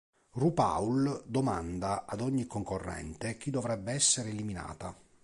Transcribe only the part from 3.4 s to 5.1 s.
dovrebbe essere eliminata.